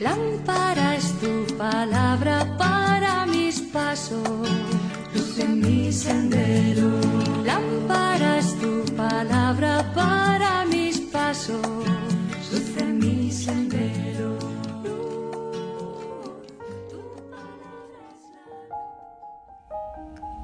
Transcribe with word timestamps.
Lámpara 0.00 0.96
es 0.96 1.12
tu 1.20 1.44
palabra 1.58 2.56
para 2.56 3.26
mis 3.26 3.60
pasos, 3.60 4.48
luz 5.14 5.38
en 5.38 5.60
mi 5.60 5.92
sendero. 5.92 6.88
Lámpara 7.44 8.38
es 8.38 8.58
tu 8.58 8.82
palabra 8.96 9.92
para 9.94 10.64
mis 10.64 11.00
pasos, 11.00 11.60
luz 12.50 12.76
en 12.78 12.98
mi 12.98 13.30
sendero. 13.30 14.38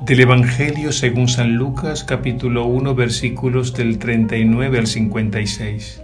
Del 0.00 0.18
Evangelio 0.18 0.90
según 0.90 1.28
San 1.28 1.54
Lucas 1.54 2.02
capítulo 2.02 2.64
1 2.64 2.96
versículos 2.96 3.72
del 3.72 4.00
39 4.00 4.78
al 4.80 4.88
56. 4.88 6.03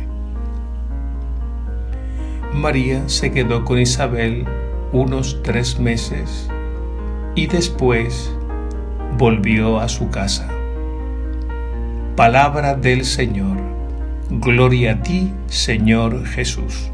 María 2.53 3.07
se 3.07 3.31
quedó 3.31 3.63
con 3.63 3.79
Isabel 3.79 4.45
unos 4.91 5.41
tres 5.41 5.79
meses 5.79 6.49
y 7.33 7.47
después 7.47 8.35
volvió 9.17 9.79
a 9.79 9.87
su 9.87 10.09
casa. 10.09 10.49
Palabra 12.17 12.75
del 12.75 13.05
Señor. 13.05 13.57
Gloria 14.29 14.93
a 14.93 15.01
ti, 15.01 15.31
Señor 15.47 16.25
Jesús. 16.25 16.91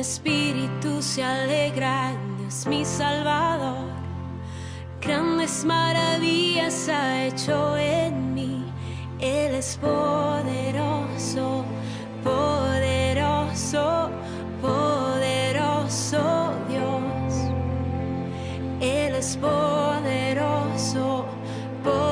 Espíritu 0.00 1.02
se 1.02 1.22
alegra 1.22 2.12
en 2.12 2.38
Dios 2.38 2.66
mi 2.66 2.84
Salvador. 2.84 3.88
Grandes 5.00 5.64
maravillas 5.64 6.88
ha 6.88 7.26
hecho 7.26 7.76
en 7.76 8.34
mí. 8.34 8.64
Él 9.18 9.54
es 9.54 9.76
poderoso, 9.76 11.64
poderoso, 12.24 14.10
poderoso 14.62 16.52
Dios. 16.68 17.34
Él 18.80 19.14
es 19.14 19.36
poderoso, 19.36 21.26
poderoso, 21.84 22.09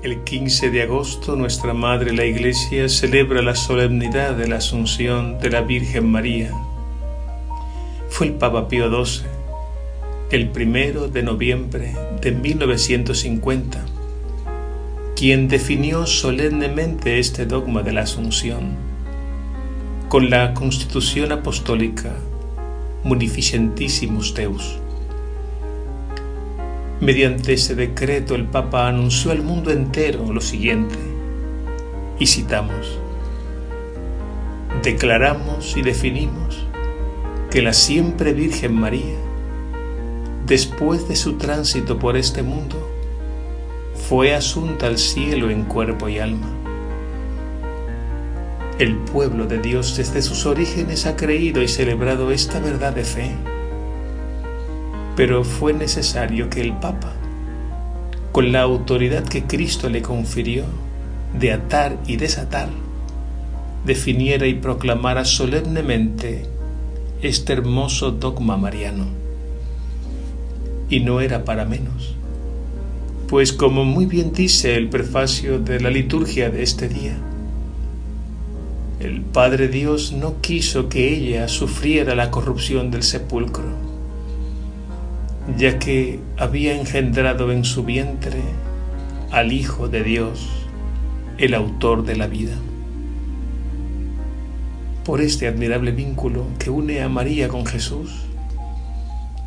El 0.00 0.22
15 0.22 0.70
de 0.70 0.82
agosto 0.82 1.34
nuestra 1.34 1.74
Madre 1.74 2.12
la 2.12 2.24
Iglesia 2.24 2.88
celebra 2.88 3.42
la 3.42 3.56
solemnidad 3.56 4.36
de 4.36 4.46
la 4.46 4.58
Asunción 4.58 5.40
de 5.40 5.50
la 5.50 5.62
Virgen 5.62 6.06
María. 6.06 6.52
Fue 8.08 8.28
el 8.28 8.34
Papa 8.34 8.68
Pío 8.68 8.88
XII, 9.04 9.26
el 10.30 10.50
primero 10.50 11.08
de 11.08 11.24
noviembre 11.24 11.96
de 12.20 12.30
1950, 12.30 13.84
quien 15.16 15.48
definió 15.48 16.06
solemnemente 16.06 17.18
este 17.18 17.44
dogma 17.44 17.82
de 17.82 17.92
la 17.92 18.02
Asunción 18.02 18.76
con 20.08 20.30
la 20.30 20.54
Constitución 20.54 21.32
Apostólica 21.32 22.14
Munificentissimus 23.02 24.32
Deus. 24.32 24.78
Mediante 27.00 27.52
ese 27.52 27.76
decreto 27.76 28.34
el 28.34 28.46
Papa 28.46 28.88
anunció 28.88 29.30
al 29.30 29.42
mundo 29.42 29.70
entero 29.70 30.32
lo 30.32 30.40
siguiente, 30.40 30.96
y 32.18 32.26
citamos, 32.26 32.98
declaramos 34.82 35.76
y 35.76 35.82
definimos 35.82 36.66
que 37.52 37.62
la 37.62 37.72
siempre 37.72 38.32
Virgen 38.32 38.74
María, 38.74 39.14
después 40.44 41.06
de 41.06 41.14
su 41.14 41.34
tránsito 41.34 42.00
por 42.00 42.16
este 42.16 42.42
mundo, 42.42 42.76
fue 44.08 44.34
asunta 44.34 44.88
al 44.88 44.98
cielo 44.98 45.50
en 45.50 45.66
cuerpo 45.66 46.08
y 46.08 46.18
alma. 46.18 46.48
El 48.80 48.96
pueblo 48.96 49.46
de 49.46 49.58
Dios 49.58 49.96
desde 49.96 50.20
sus 50.20 50.46
orígenes 50.46 51.06
ha 51.06 51.14
creído 51.14 51.62
y 51.62 51.68
celebrado 51.68 52.32
esta 52.32 52.58
verdad 52.58 52.92
de 52.92 53.04
fe 53.04 53.36
pero 55.18 55.42
fue 55.42 55.72
necesario 55.72 56.48
que 56.48 56.60
el 56.60 56.74
Papa, 56.74 57.12
con 58.30 58.52
la 58.52 58.62
autoridad 58.62 59.24
que 59.24 59.42
Cristo 59.42 59.88
le 59.88 60.00
confirió 60.00 60.62
de 61.36 61.52
atar 61.52 61.98
y 62.06 62.14
desatar, 62.14 62.68
definiera 63.84 64.46
y 64.46 64.54
proclamara 64.54 65.24
solemnemente 65.24 66.44
este 67.20 67.52
hermoso 67.52 68.12
dogma 68.12 68.56
mariano. 68.56 69.06
Y 70.88 71.00
no 71.00 71.20
era 71.20 71.44
para 71.44 71.64
menos, 71.64 72.14
pues 73.26 73.52
como 73.52 73.84
muy 73.84 74.06
bien 74.06 74.32
dice 74.32 74.76
el 74.76 74.88
prefacio 74.88 75.58
de 75.58 75.80
la 75.80 75.90
liturgia 75.90 76.48
de 76.48 76.62
este 76.62 76.88
día, 76.88 77.16
el 79.00 79.22
Padre 79.22 79.66
Dios 79.66 80.12
no 80.12 80.40
quiso 80.40 80.88
que 80.88 81.12
ella 81.12 81.48
sufriera 81.48 82.14
la 82.14 82.30
corrupción 82.30 82.92
del 82.92 83.02
sepulcro 83.02 83.87
ya 85.56 85.78
que 85.78 86.20
había 86.36 86.74
engendrado 86.74 87.50
en 87.52 87.64
su 87.64 87.84
vientre 87.84 88.42
al 89.30 89.52
Hijo 89.52 89.88
de 89.88 90.02
Dios, 90.02 90.46
el 91.38 91.54
autor 91.54 92.04
de 92.04 92.16
la 92.16 92.26
vida. 92.26 92.54
Por 95.04 95.20
este 95.20 95.48
admirable 95.48 95.92
vínculo 95.92 96.46
que 96.58 96.70
une 96.70 97.00
a 97.00 97.08
María 97.08 97.48
con 97.48 97.64
Jesús, 97.64 98.24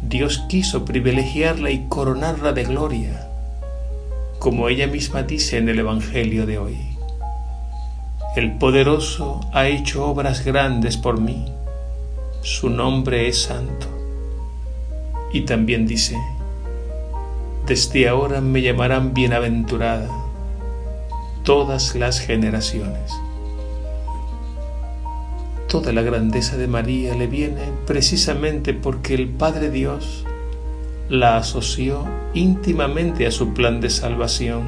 Dios 0.02 0.44
quiso 0.50 0.86
privilegiarla 0.86 1.70
y 1.70 1.86
coronarla 1.88 2.54
de 2.54 2.64
gloria, 2.64 3.28
como 4.40 4.70
ella 4.70 4.88
misma 4.88 5.24
dice 5.24 5.58
en 5.58 5.70
el 5.70 5.80
Evangelio 5.80 6.48
de 6.48 6.58
hoy. 6.58 6.78
El 8.36 8.58
poderoso 8.58 9.42
ha 9.54 9.68
hecho 9.68 10.06
obras 10.08 10.44
grandes 10.44 10.98
por 10.98 11.20
mí, 11.20 11.46
su 12.42 12.70
nombre 12.70 13.28
es 13.28 13.44
santo. 13.44 14.01
Y 15.34 15.42
también 15.42 15.88
dice, 15.88 16.18
desde 17.66 18.10
ahora 18.10 18.42
me 18.42 18.62
llamarán 18.62 19.14
bienaventurada 19.14 20.10
todas 21.44 21.96
las 21.96 22.20
generaciones. 22.20 23.12
Toda 25.68 25.94
la 25.94 26.02
grandeza 26.02 26.58
de 26.58 26.68
María 26.68 27.16
le 27.16 27.28
viene 27.28 27.62
precisamente 27.88 28.74
porque 28.74 29.14
el 29.14 29.30
Padre 29.30 29.72
Dios 29.72 30.26
la 31.08 31.38
asoció 31.38 32.06
íntimamente 32.34 33.26
a 33.26 33.32
su 33.32 33.54
plan 33.54 33.80
de 33.80 33.90
salvación 33.90 34.64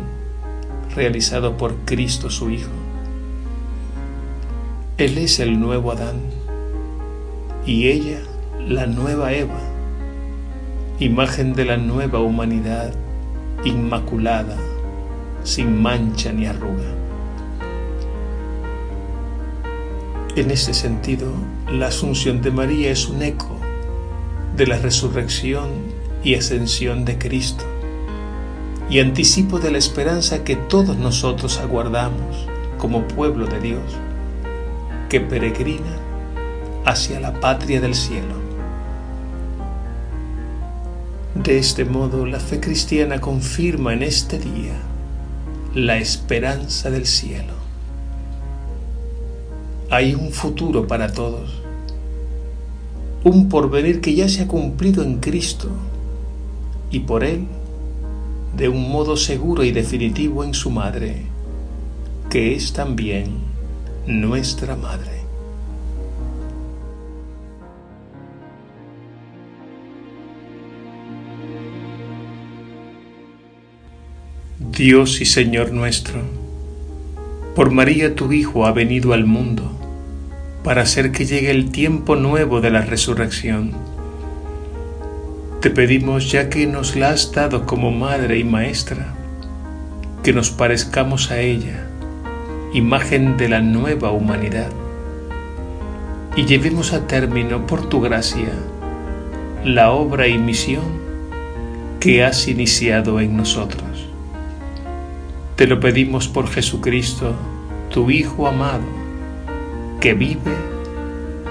realizado 0.96 1.58
por 1.58 1.76
Cristo 1.86 2.30
su 2.30 2.52
Hijo. 2.52 2.72
Él 4.98 5.18
es 5.18 5.40
el 5.40 5.60
nuevo 5.60 5.92
Adán 5.92 6.22
y 7.66 7.90
ella 7.90 8.20
la 8.66 8.86
nueva 8.86 9.34
Eva 9.34 9.73
imagen 11.04 11.54
de 11.54 11.66
la 11.66 11.76
nueva 11.76 12.20
humanidad 12.22 12.94
inmaculada, 13.66 14.56
sin 15.44 15.82
mancha 15.82 16.32
ni 16.32 16.46
arruga. 16.46 16.96
En 20.38 20.50
este 20.50 20.74
sentido, 20.74 21.28
la 21.70 21.88
Asunción 21.88 22.42
de 22.42 22.52
María 22.52 22.90
es 22.90 23.10
un 23.10 23.22
eco 23.22 23.60
de 24.56 24.66
la 24.66 24.78
resurrección 24.78 25.72
y 26.24 26.36
ascensión 26.36 27.04
de 27.04 27.18
Cristo 27.18 27.66
y 28.90 29.00
anticipo 29.00 29.60
de 29.60 29.72
la 29.72 29.80
esperanza 29.80 30.46
que 30.46 30.56
todos 30.56 30.96
nosotros 30.96 31.60
aguardamos 31.60 32.48
como 32.78 33.10
pueblo 33.10 33.46
de 33.48 33.60
Dios, 33.60 33.84
que 35.10 35.20
peregrina 35.20 35.98
hacia 36.86 37.20
la 37.20 37.34
patria 37.42 37.82
del 37.82 37.94
cielo. 37.94 38.43
De 41.36 41.58
este 41.58 41.84
modo, 41.84 42.28
la 42.28 42.40
fe 42.40 42.60
cristiana 42.60 43.20
confirma 43.20 43.94
en 43.94 44.04
este 44.04 44.38
día 44.38 44.76
la 45.74 45.98
esperanza 45.98 46.92
del 46.92 47.08
cielo. 47.08 47.54
Hay 49.90 50.14
un 50.14 50.32
futuro 50.32 50.86
para 50.86 51.12
todos, 51.12 51.50
un 53.24 53.50
porvenir 53.50 54.00
que 54.00 54.14
ya 54.14 54.30
se 54.30 54.44
ha 54.44 54.48
cumplido 54.48 55.04
en 55.04 55.20
Cristo 55.20 55.70
y 56.92 57.00
por 57.00 57.24
Él 57.24 57.48
de 58.56 58.70
un 58.70 58.92
modo 58.92 59.18
seguro 59.18 59.64
y 59.64 59.72
definitivo 59.72 60.44
en 60.44 60.54
su 60.54 60.70
Madre, 60.70 61.24
que 62.30 62.54
es 62.54 62.74
también 62.74 63.32
nuestra 64.06 64.76
Madre. 64.76 65.23
Dios 74.84 75.22
y 75.22 75.26
Señor 75.26 75.72
nuestro, 75.72 76.20
por 77.56 77.72
María 77.72 78.16
tu 78.16 78.34
Hijo 78.34 78.66
ha 78.66 78.74
venido 78.74 79.14
al 79.14 79.24
mundo 79.24 79.72
para 80.62 80.82
hacer 80.82 81.14
que 81.14 81.26
llegue 81.26 81.52
el 81.52 81.72
tiempo 81.72 82.18
nuevo 82.18 82.60
de 82.60 82.70
la 82.70 82.82
resurrección. 82.82 83.72
Te 85.62 85.70
pedimos, 85.70 86.30
ya 86.30 86.50
que 86.50 86.68
nos 86.68 86.98
la 86.98 87.12
has 87.12 87.32
dado 87.32 87.66
como 87.66 87.92
Madre 87.92 88.40
y 88.40 88.44
Maestra, 88.44 89.16
que 90.22 90.34
nos 90.34 90.50
parezcamos 90.50 91.32
a 91.32 91.40
ella, 91.40 91.88
imagen 92.74 93.38
de 93.38 93.48
la 93.48 93.62
nueva 93.62 94.12
humanidad, 94.12 94.74
y 96.36 96.44
llevemos 96.44 96.92
a 96.92 97.08
término 97.08 97.66
por 97.68 97.88
tu 97.88 98.02
gracia 98.02 98.52
la 99.64 99.94
obra 99.94 100.28
y 100.28 100.38
misión 100.38 100.84
que 102.02 102.26
has 102.26 102.50
iniciado 102.50 103.22
en 103.22 103.38
nosotros. 103.38 103.83
Te 105.56 105.68
lo 105.68 105.80
pedimos 105.80 106.28
por 106.28 106.48
Jesucristo, 106.48 107.36
tu 107.92 108.10
Hijo 108.10 108.48
amado, 108.48 108.84
que 110.02 110.14
vive 110.14 110.56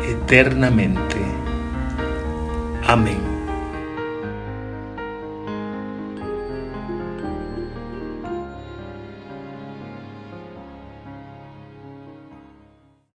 eternamente. 0.08 1.16
Amén. 2.86 3.31